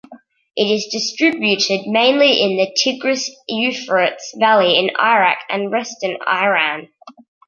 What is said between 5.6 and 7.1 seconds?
western Iran.